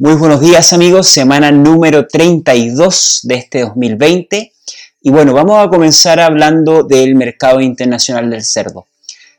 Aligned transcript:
Muy 0.00 0.14
buenos 0.14 0.40
días 0.40 0.72
amigos, 0.72 1.08
semana 1.08 1.50
número 1.50 2.06
32 2.06 3.22
de 3.24 3.34
este 3.34 3.62
2020 3.62 4.52
y 5.02 5.10
bueno, 5.10 5.32
vamos 5.32 5.58
a 5.58 5.68
comenzar 5.68 6.20
hablando 6.20 6.84
del 6.84 7.16
mercado 7.16 7.60
internacional 7.60 8.30
del 8.30 8.44
cerdo. 8.44 8.86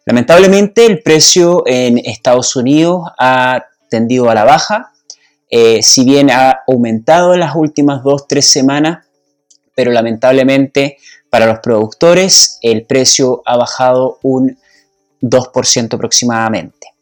Lamentablemente 0.04 0.86
el 0.86 1.02
precio 1.02 1.64
en 1.66 1.98
Estados 2.00 2.58
Unidos 2.58 3.10
ha 3.18 3.68
tendido 3.90 4.30
a 4.30 4.36
la 4.36 4.44
baja, 4.44 4.92
eh, 5.50 5.82
si 5.82 6.04
bien 6.04 6.30
ha 6.30 6.60
aumentado 6.68 7.34
en 7.34 7.40
las 7.40 7.56
últimas 7.56 8.04
2-3 8.04 8.42
semanas, 8.42 9.06
pero 9.74 9.94
lamentablemente 9.94 10.98
para 11.30 11.46
los 11.46 11.60
productores 11.60 12.60
el 12.62 12.86
precio 12.86 13.44
ha 13.46 13.56
bajado 13.56 14.20
un 14.24 14.58
2% 15.22 15.94
aproximadamente. 15.94 16.99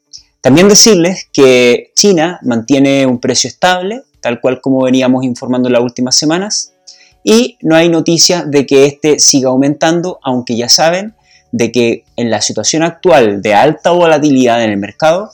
También 0.47 0.69
decirles 0.69 1.27
que 1.33 1.91
China 1.93 2.39
mantiene 2.41 3.05
un 3.05 3.19
precio 3.19 3.49
estable, 3.49 4.03
tal 4.21 4.39
cual 4.39 4.61
como 4.61 4.83
veníamos 4.83 5.25
informando 5.25 5.67
en 5.67 5.73
las 5.73 5.81
últimas 5.81 6.15
semanas, 6.15 6.71
y 7.21 7.57
no 7.61 7.75
hay 7.75 7.89
noticia 7.89 8.45
de 8.45 8.65
que 8.65 8.85
este 8.85 9.19
siga 9.19 9.49
aumentando, 9.49 10.21
aunque 10.23 10.55
ya 10.55 10.69
saben 10.69 11.15
de 11.51 11.69
que 11.73 12.05
en 12.15 12.31
la 12.31 12.39
situación 12.39 12.83
actual 12.83 13.41
de 13.41 13.55
alta 13.55 13.91
volatilidad 13.91 14.63
en 14.63 14.69
el 14.69 14.77
mercado, 14.77 15.31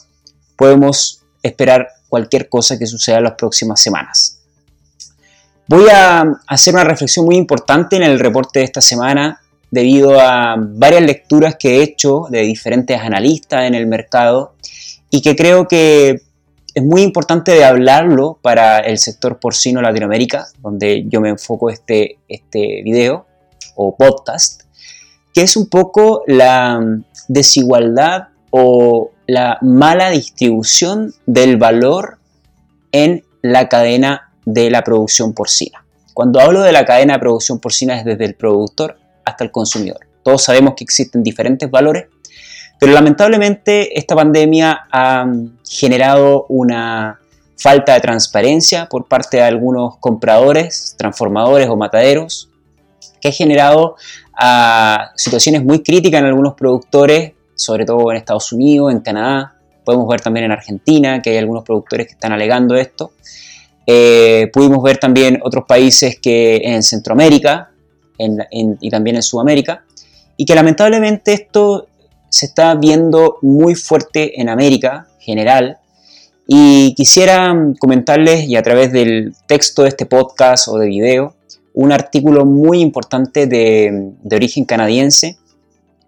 podemos 0.56 1.22
esperar 1.44 1.90
cualquier 2.08 2.48
cosa 2.48 2.76
que 2.76 2.88
suceda 2.88 3.18
en 3.18 3.24
las 3.24 3.34
próximas 3.34 3.80
semanas. 3.80 4.40
Voy 5.68 5.90
a 5.92 6.24
hacer 6.48 6.74
una 6.74 6.82
reflexión 6.82 7.24
muy 7.24 7.36
importante 7.36 7.94
en 7.94 8.02
el 8.02 8.18
reporte 8.18 8.58
de 8.58 8.64
esta 8.64 8.80
semana 8.80 9.43
debido 9.74 10.20
a 10.20 10.54
varias 10.56 11.02
lecturas 11.02 11.56
que 11.58 11.78
he 11.78 11.82
hecho 11.82 12.26
de 12.30 12.42
diferentes 12.42 12.96
analistas 13.00 13.64
en 13.64 13.74
el 13.74 13.88
mercado 13.88 14.54
y 15.10 15.20
que 15.20 15.34
creo 15.34 15.66
que 15.66 16.20
es 16.74 16.82
muy 16.82 17.02
importante 17.02 17.50
de 17.50 17.64
hablarlo 17.64 18.38
para 18.40 18.78
el 18.78 18.98
sector 18.98 19.40
porcino 19.40 19.82
Latinoamérica, 19.82 20.46
donde 20.60 21.06
yo 21.08 21.20
me 21.20 21.30
enfoco 21.30 21.70
este, 21.70 22.18
este 22.28 22.82
video 22.84 23.26
o 23.74 23.96
podcast, 23.96 24.62
que 25.32 25.42
es 25.42 25.56
un 25.56 25.66
poco 25.66 26.22
la 26.28 26.80
desigualdad 27.26 28.28
o 28.50 29.10
la 29.26 29.58
mala 29.60 30.10
distribución 30.10 31.12
del 31.26 31.56
valor 31.56 32.18
en 32.92 33.24
la 33.42 33.68
cadena 33.68 34.32
de 34.44 34.70
la 34.70 34.84
producción 34.84 35.32
porcina. 35.32 35.84
Cuando 36.12 36.40
hablo 36.40 36.62
de 36.62 36.70
la 36.70 36.84
cadena 36.84 37.14
de 37.14 37.18
producción 37.18 37.58
porcina 37.58 37.98
es 37.98 38.04
desde 38.04 38.24
el 38.24 38.34
productor 38.36 38.98
hasta 39.24 39.44
el 39.44 39.50
consumidor. 39.50 40.00
Todos 40.22 40.42
sabemos 40.42 40.74
que 40.76 40.84
existen 40.84 41.22
diferentes 41.22 41.70
valores 41.70 42.06
pero 42.78 42.92
lamentablemente 42.92 43.98
esta 43.98 44.14
pandemia 44.14 44.86
ha 44.90 45.26
generado 45.66 46.46
una 46.48 47.18
falta 47.56 47.94
de 47.94 48.00
transparencia 48.00 48.90
por 48.90 49.06
parte 49.06 49.38
de 49.38 49.42
algunos 49.42 49.96
compradores, 49.98 50.94
transformadores 50.98 51.68
o 51.68 51.76
mataderos, 51.76 52.50
que 53.20 53.28
ha 53.28 53.32
generado 53.32 53.96
a 54.36 55.12
situaciones 55.16 55.64
muy 55.64 55.82
críticas 55.82 56.20
en 56.20 56.26
algunos 56.26 56.54
productores, 56.54 57.32
sobre 57.54 57.86
todo 57.86 58.10
en 58.10 58.18
Estados 58.18 58.52
Unidos, 58.52 58.92
en 58.92 59.00
Canadá, 59.00 59.54
podemos 59.84 60.08
ver 60.08 60.20
también 60.20 60.46
en 60.46 60.52
Argentina 60.52 61.22
que 61.22 61.30
hay 61.30 61.38
algunos 61.38 61.64
productores 61.64 62.06
que 62.06 62.12
están 62.12 62.32
alegando 62.32 62.74
esto. 62.74 63.12
Eh, 63.86 64.50
pudimos 64.52 64.82
ver 64.82 64.98
también 64.98 65.40
otros 65.42 65.64
países 65.66 66.18
que 66.20 66.56
en 66.64 66.82
Centroamérica 66.82 67.70
y 68.18 68.90
también 68.90 69.16
en 69.16 69.22
Sudamérica, 69.22 69.84
y 70.36 70.44
que 70.44 70.54
lamentablemente 70.54 71.32
esto 71.32 71.88
se 72.28 72.46
está 72.46 72.74
viendo 72.74 73.38
muy 73.42 73.74
fuerte 73.74 74.40
en 74.40 74.48
América 74.48 75.06
general. 75.20 75.78
Y 76.46 76.94
quisiera 76.94 77.54
comentarles 77.78 78.48
y 78.48 78.56
a 78.56 78.62
través 78.62 78.92
del 78.92 79.34
texto 79.46 79.82
de 79.82 79.88
este 79.88 80.04
podcast 80.04 80.68
o 80.68 80.78
de 80.78 80.88
video 80.88 81.34
un 81.74 81.92
artículo 81.92 82.44
muy 82.44 82.80
importante 82.80 83.46
de, 83.46 84.12
origen 84.30 84.64
canadiense 84.64 85.36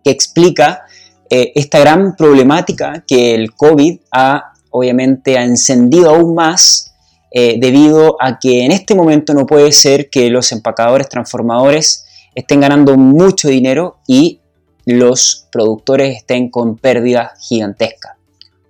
que 0.04 0.10
explica 0.10 0.82
eh, 1.30 1.52
esta 1.54 1.80
gran 1.80 2.14
problemática 2.16 3.04
que 3.06 3.34
el 3.34 3.52
COVID 3.52 3.98
ha 4.12 4.52
obviamente 4.70 5.38
ha 5.38 5.44
encendido 5.44 6.10
aún 6.10 6.34
más 6.34 6.85
eh, 7.38 7.58
debido 7.58 8.16
a 8.18 8.38
que 8.38 8.64
en 8.64 8.72
este 8.72 8.94
momento 8.94 9.34
no 9.34 9.44
puede 9.44 9.70
ser 9.70 10.08
que 10.08 10.30
los 10.30 10.52
empacadores 10.52 11.06
transformadores 11.06 12.06
estén 12.34 12.62
ganando 12.62 12.96
mucho 12.96 13.48
dinero 13.48 13.98
y 14.06 14.40
los 14.86 15.46
productores 15.52 16.16
estén 16.16 16.48
con 16.48 16.78
pérdidas 16.78 17.32
gigantescas. 17.46 18.12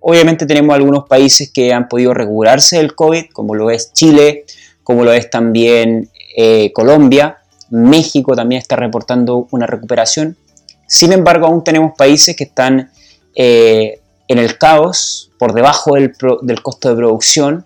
Obviamente 0.01 0.45
tenemos 0.45 0.75
algunos 0.75 1.07
países 1.07 1.49
que 1.49 1.71
han 1.71 1.87
podido 1.87 2.13
regularse 2.13 2.75
del 2.75 2.93
COVID, 2.93 3.27
como 3.31 3.55
lo 3.55 3.71
es 3.71 3.93
Chile, 3.93 4.43
como 4.83 5.05
lo 5.05 5.13
es 5.13 5.29
también 5.29 6.09
eh, 6.35 6.73
Colombia, 6.73 7.37
México 7.69 8.35
también 8.35 8.59
está 8.59 8.75
reportando 8.75 9.47
una 9.51 9.65
recuperación. 9.65 10.35
Sin 10.87 11.13
embargo, 11.13 11.47
aún 11.47 11.63
tenemos 11.63 11.93
países 11.97 12.35
que 12.35 12.43
están 12.43 12.91
eh, 13.33 14.01
en 14.27 14.39
el 14.39 14.57
caos, 14.57 15.31
por 15.39 15.53
debajo 15.53 15.93
del, 15.93 16.11
costo 16.61 16.89
de 16.89 16.95
producción 16.97 17.65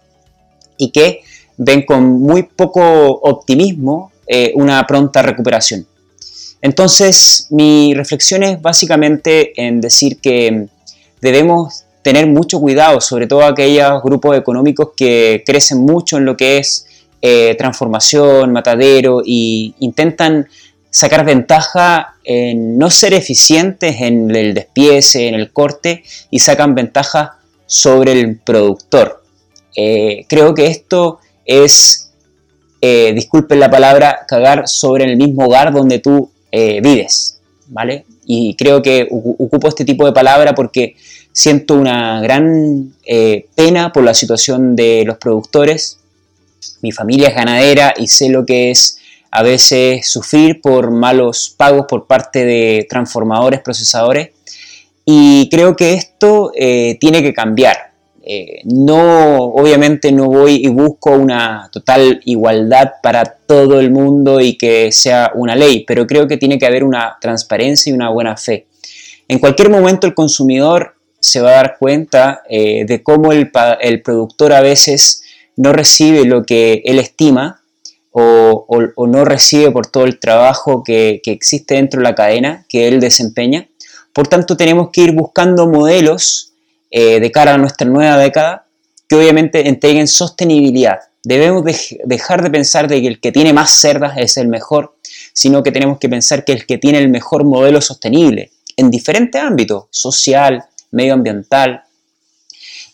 y 0.81 0.91
que 0.91 1.21
ven 1.57 1.83
con 1.85 2.21
muy 2.21 2.43
poco 2.43 2.81
optimismo 2.81 4.11
eh, 4.27 4.51
una 4.55 4.85
pronta 4.87 5.21
recuperación. 5.21 5.85
Entonces, 6.61 7.47
mi 7.49 7.93
reflexión 7.93 8.43
es 8.43 8.61
básicamente 8.61 9.53
en 9.55 9.81
decir 9.81 10.19
que 10.19 10.67
debemos 11.21 11.85
tener 12.01 12.27
mucho 12.27 12.59
cuidado, 12.59 12.99
sobre 12.99 13.27
todo 13.27 13.43
aquellos 13.43 14.01
grupos 14.03 14.37
económicos 14.37 14.89
que 14.97 15.43
crecen 15.45 15.79
mucho 15.79 16.17
en 16.17 16.25
lo 16.25 16.35
que 16.35 16.57
es 16.57 16.87
eh, 17.21 17.55
transformación, 17.57 18.51
matadero, 18.51 19.21
e 19.21 19.73
intentan 19.79 20.47
sacar 20.89 21.23
ventaja 21.23 22.15
en 22.23 22.77
no 22.77 22.89
ser 22.89 23.13
eficientes 23.13 24.01
en 24.01 24.35
el 24.35 24.53
despiece, 24.53 25.27
en 25.27 25.35
el 25.35 25.51
corte, 25.51 26.03
y 26.31 26.39
sacan 26.39 26.73
ventaja 26.73 27.37
sobre 27.67 28.13
el 28.13 28.37
productor. 28.37 29.20
Eh, 29.75 30.25
creo 30.27 30.53
que 30.53 30.67
esto 30.67 31.19
es, 31.45 32.11
eh, 32.81 33.13
disculpen 33.13 33.59
la 33.59 33.69
palabra, 33.69 34.25
cagar 34.27 34.67
sobre 34.67 35.05
el 35.05 35.17
mismo 35.17 35.45
hogar 35.45 35.73
donde 35.73 35.99
tú 35.99 36.31
eh, 36.51 36.81
vives, 36.81 37.39
¿vale? 37.67 38.05
Y 38.25 38.55
creo 38.55 38.81
que 38.81 39.07
ocupo 39.11 39.67
este 39.67 39.85
tipo 39.85 40.05
de 40.05 40.13
palabra 40.13 40.53
porque 40.53 40.95
siento 41.33 41.75
una 41.75 42.21
gran 42.21 42.93
eh, 43.05 43.47
pena 43.55 43.91
por 43.91 44.03
la 44.03 44.13
situación 44.13 44.75
de 44.75 45.03
los 45.05 45.17
productores. 45.17 45.97
Mi 46.81 46.91
familia 46.91 47.29
es 47.29 47.35
ganadera 47.35 47.93
y 47.97 48.07
sé 48.07 48.29
lo 48.29 48.45
que 48.45 48.71
es 48.71 48.97
a 49.31 49.43
veces 49.43 50.09
sufrir 50.09 50.61
por 50.61 50.91
malos 50.91 51.53
pagos 51.55 51.85
por 51.87 52.05
parte 52.05 52.45
de 52.45 52.85
transformadores, 52.89 53.61
procesadores. 53.61 54.31
Y 55.05 55.49
creo 55.49 55.75
que 55.75 55.93
esto 55.93 56.51
tiene 56.53 57.23
que 57.23 57.33
cambiar. 57.33 57.90
Eh, 58.33 58.61
no, 58.63 59.43
obviamente 59.43 60.09
no 60.13 60.27
voy 60.27 60.63
y 60.63 60.69
busco 60.69 61.11
una 61.11 61.67
total 61.69 62.21
igualdad 62.23 62.93
para 63.03 63.25
todo 63.25 63.77
el 63.81 63.91
mundo 63.91 64.39
y 64.39 64.57
que 64.57 64.93
sea 64.93 65.33
una 65.35 65.53
ley, 65.53 65.83
pero 65.85 66.07
creo 66.07 66.29
que 66.29 66.37
tiene 66.37 66.57
que 66.57 66.65
haber 66.65 66.85
una 66.85 67.17
transparencia 67.19 67.89
y 67.89 67.93
una 67.93 68.09
buena 68.09 68.37
fe. 68.37 68.67
En 69.27 69.39
cualquier 69.39 69.69
momento 69.69 70.07
el 70.07 70.13
consumidor 70.13 70.95
se 71.19 71.41
va 71.41 71.49
a 71.49 71.55
dar 71.55 71.75
cuenta 71.77 72.41
eh, 72.49 72.85
de 72.85 73.03
cómo 73.03 73.33
el, 73.33 73.51
productor 74.01 74.53
a 74.53 74.61
veces 74.61 75.23
no 75.57 75.73
recibe 75.73 76.23
lo 76.23 76.45
que 76.45 76.83
él 76.85 76.99
estima 76.99 77.61
o, 78.11 78.65
no 79.09 79.25
recibe 79.25 79.71
por 79.71 79.87
todo 79.87 80.05
el 80.05 80.19
trabajo 80.19 80.85
que, 80.85 81.19
que 81.21 81.31
existe 81.33 81.75
dentro 81.75 81.99
de 81.99 82.05
la 82.05 82.15
cadena 82.15 82.65
que 82.69 82.87
él 82.87 83.01
desempeña. 83.01 83.67
Por 84.13 84.29
tanto, 84.29 84.55
tenemos 84.55 84.87
que 84.93 85.01
ir 85.01 85.11
buscando 85.11 85.67
modelos 85.67 86.50
eh, 86.91 87.19
de 87.19 87.31
cara 87.31 87.53
a 87.53 87.57
nuestra 87.57 87.87
nueva 87.87 88.17
década 88.17 88.67
que 89.07 89.15
obviamente 89.15 89.67
entreguen 89.67 90.07
sostenibilidad. 90.07 90.99
Debemos 91.23 91.63
dejar 92.03 92.43
de 92.43 92.49
pensar 92.49 92.87
de 92.87 93.01
que 93.01 93.07
el 93.07 93.19
que 93.19 93.31
tiene 93.31 93.53
más 93.53 93.71
cerdas 93.71 94.13
es 94.17 94.37
el 94.37 94.47
mejor, 94.47 94.95
sino 95.33 95.63
que 95.63 95.71
tenemos 95.71 95.99
que 95.99 96.09
pensar 96.09 96.43
que 96.43 96.51
el 96.51 96.65
que 96.65 96.77
tiene 96.77 96.99
el 96.99 97.09
mejor 97.09 97.43
modelo 97.43 97.81
sostenible 97.81 98.51
en 98.77 98.89
diferentes 98.89 99.41
ámbitos, 99.41 99.85
social, 99.89 100.65
medioambiental 100.91 101.83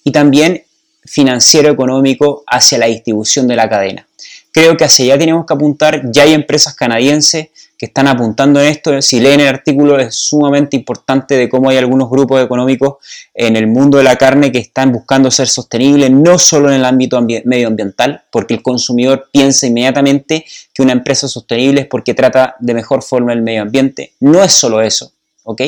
y 0.03 0.11
también 0.11 0.63
financiero 1.05 1.71
económico 1.71 2.43
hacia 2.47 2.77
la 2.77 2.87
distribución 2.87 3.47
de 3.47 3.55
la 3.55 3.69
cadena. 3.69 4.07
Creo 4.51 4.75
que 4.75 4.85
hacia 4.85 5.05
allá 5.05 5.19
tenemos 5.19 5.45
que 5.45 5.53
apuntar, 5.53 6.11
ya 6.11 6.23
hay 6.23 6.33
empresas 6.33 6.75
canadienses 6.75 7.49
que 7.77 7.85
están 7.85 8.07
apuntando 8.07 8.59
en 8.59 8.67
esto. 8.67 9.01
Si 9.01 9.19
leen 9.19 9.39
el 9.39 9.47
artículo 9.47 9.99
es 9.99 10.15
sumamente 10.15 10.75
importante 10.75 11.35
de 11.35 11.47
cómo 11.47 11.69
hay 11.69 11.77
algunos 11.77 12.09
grupos 12.09 12.43
económicos 12.43 12.95
en 13.33 13.55
el 13.55 13.67
mundo 13.67 13.99
de 13.99 14.03
la 14.03 14.15
carne 14.15 14.51
que 14.51 14.57
están 14.57 14.91
buscando 14.91 15.29
ser 15.29 15.47
sostenibles, 15.47 16.09
no 16.09 16.39
solo 16.39 16.69
en 16.69 16.75
el 16.75 16.85
ámbito 16.85 17.21
medioambiental, 17.21 18.23
porque 18.31 18.55
el 18.55 18.63
consumidor 18.63 19.29
piensa 19.31 19.67
inmediatamente 19.67 20.45
que 20.73 20.81
una 20.81 20.93
empresa 20.93 21.27
sostenible 21.27 21.81
es 21.81 21.87
porque 21.87 22.15
trata 22.15 22.55
de 22.59 22.73
mejor 22.73 23.03
forma 23.03 23.33
el 23.33 23.43
medio 23.43 23.61
ambiente. 23.61 24.13
No 24.19 24.43
es 24.43 24.53
solo 24.53 24.81
eso, 24.81 25.11
¿ok? 25.43 25.61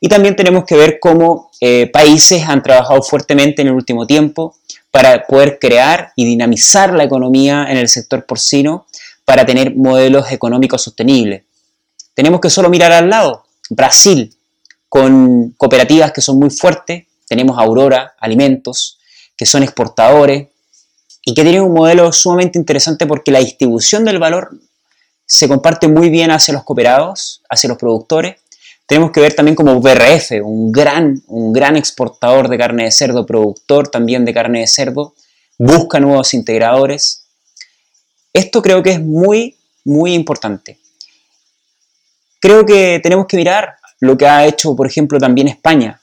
Y 0.00 0.08
también 0.08 0.36
tenemos 0.36 0.64
que 0.64 0.76
ver 0.76 0.98
cómo 1.00 1.50
eh, 1.60 1.90
países 1.92 2.44
han 2.46 2.62
trabajado 2.62 3.02
fuertemente 3.02 3.62
en 3.62 3.68
el 3.68 3.74
último 3.74 4.06
tiempo 4.06 4.54
para 4.92 5.26
poder 5.26 5.58
crear 5.58 6.12
y 6.14 6.24
dinamizar 6.24 6.94
la 6.94 7.04
economía 7.04 7.66
en 7.68 7.76
el 7.76 7.88
sector 7.88 8.24
porcino 8.24 8.86
para 9.24 9.44
tener 9.44 9.76
modelos 9.76 10.32
económicos 10.32 10.82
sostenibles. 10.82 11.42
Tenemos 12.18 12.40
que 12.40 12.50
solo 12.50 12.68
mirar 12.68 12.90
al 12.90 13.08
lado, 13.08 13.44
Brasil, 13.70 14.36
con 14.88 15.50
cooperativas 15.56 16.10
que 16.10 16.20
son 16.20 16.40
muy 16.40 16.50
fuertes, 16.50 17.06
tenemos 17.28 17.56
Aurora 17.60 18.16
Alimentos, 18.18 18.98
que 19.36 19.46
son 19.46 19.62
exportadores 19.62 20.48
y 21.24 21.32
que 21.32 21.42
tienen 21.44 21.62
un 21.62 21.74
modelo 21.74 22.12
sumamente 22.12 22.58
interesante 22.58 23.06
porque 23.06 23.30
la 23.30 23.38
distribución 23.38 24.04
del 24.04 24.18
valor 24.18 24.50
se 25.26 25.46
comparte 25.46 25.86
muy 25.86 26.10
bien 26.10 26.32
hacia 26.32 26.54
los 26.54 26.64
cooperados, 26.64 27.40
hacia 27.48 27.68
los 27.68 27.78
productores. 27.78 28.40
Tenemos 28.84 29.12
que 29.12 29.20
ver 29.20 29.34
también 29.34 29.54
como 29.54 29.80
BRF, 29.80 30.42
un 30.42 30.72
gran, 30.72 31.22
un 31.28 31.52
gran 31.52 31.76
exportador 31.76 32.48
de 32.48 32.58
carne 32.58 32.82
de 32.82 32.90
cerdo, 32.90 33.26
productor 33.26 33.86
también 33.86 34.24
de 34.24 34.34
carne 34.34 34.58
de 34.58 34.66
cerdo, 34.66 35.14
busca 35.56 36.00
nuevos 36.00 36.34
integradores. 36.34 37.28
Esto 38.32 38.60
creo 38.60 38.82
que 38.82 38.90
es 38.90 39.00
muy, 39.00 39.56
muy 39.84 40.14
importante. 40.14 40.80
Creo 42.40 42.64
que 42.64 43.00
tenemos 43.02 43.26
que 43.26 43.36
mirar 43.36 43.76
lo 44.00 44.16
que 44.16 44.26
ha 44.26 44.46
hecho, 44.46 44.76
por 44.76 44.86
ejemplo, 44.86 45.18
también 45.18 45.48
España, 45.48 46.00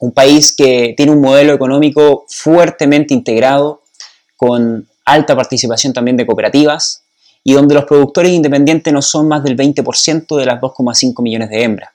un 0.00 0.12
país 0.12 0.54
que 0.56 0.94
tiene 0.96 1.12
un 1.12 1.20
modelo 1.20 1.52
económico 1.52 2.24
fuertemente 2.28 3.14
integrado, 3.14 3.82
con 4.36 4.88
alta 5.04 5.36
participación 5.36 5.92
también 5.92 6.16
de 6.16 6.26
cooperativas, 6.26 7.02
y 7.44 7.52
donde 7.52 7.74
los 7.74 7.84
productores 7.84 8.32
independientes 8.32 8.92
no 8.92 9.02
son 9.02 9.28
más 9.28 9.42
del 9.44 9.56
20% 9.56 10.36
de 10.36 10.46
las 10.46 10.60
2,5 10.60 11.22
millones 11.22 11.50
de 11.50 11.62
hembras. 11.62 11.90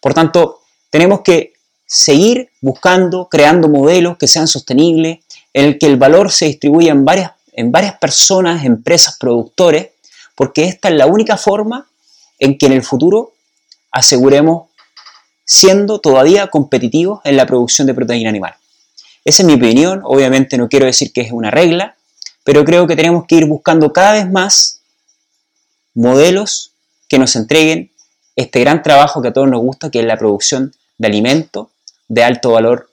Por 0.00 0.14
tanto, 0.14 0.60
tenemos 0.90 1.20
que 1.22 1.54
seguir 1.86 2.50
buscando, 2.60 3.28
creando 3.28 3.68
modelos 3.68 4.16
que 4.16 4.28
sean 4.28 4.46
sostenibles, 4.46 5.18
en 5.52 5.64
el 5.66 5.78
que 5.78 5.86
el 5.86 5.96
valor 5.96 6.30
se 6.30 6.46
distribuya 6.46 6.92
en 6.92 7.04
varias, 7.04 7.32
en 7.52 7.72
varias 7.72 7.98
personas, 7.98 8.64
empresas, 8.64 9.16
productores, 9.18 9.90
porque 10.34 10.64
esta 10.64 10.88
es 10.88 10.94
la 10.94 11.06
única 11.06 11.36
forma 11.36 11.86
en 12.42 12.58
que 12.58 12.66
en 12.66 12.72
el 12.72 12.82
futuro 12.82 13.34
aseguremos 13.92 14.70
siendo 15.44 16.00
todavía 16.00 16.48
competitivos 16.48 17.20
en 17.22 17.36
la 17.36 17.46
producción 17.46 17.86
de 17.86 17.94
proteína 17.94 18.30
animal. 18.30 18.54
Esa 19.24 19.42
es 19.42 19.46
mi 19.46 19.54
opinión, 19.54 20.00
obviamente 20.02 20.58
no 20.58 20.68
quiero 20.68 20.86
decir 20.86 21.12
que 21.12 21.20
es 21.20 21.30
una 21.30 21.52
regla, 21.52 21.96
pero 22.42 22.64
creo 22.64 22.88
que 22.88 22.96
tenemos 22.96 23.26
que 23.28 23.36
ir 23.36 23.46
buscando 23.46 23.92
cada 23.92 24.14
vez 24.14 24.28
más 24.28 24.80
modelos 25.94 26.72
que 27.08 27.20
nos 27.20 27.36
entreguen 27.36 27.92
este 28.34 28.58
gran 28.58 28.82
trabajo 28.82 29.22
que 29.22 29.28
a 29.28 29.32
todos 29.32 29.48
nos 29.48 29.60
gusta, 29.60 29.90
que 29.92 30.00
es 30.00 30.04
la 30.04 30.16
producción 30.16 30.74
de 30.98 31.06
alimentos 31.06 31.68
de 32.08 32.24
alto 32.24 32.50
valor 32.50 32.90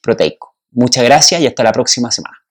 proteico. 0.00 0.54
Muchas 0.70 1.02
gracias 1.02 1.40
y 1.40 1.48
hasta 1.48 1.64
la 1.64 1.72
próxima 1.72 2.12
semana. 2.12 2.41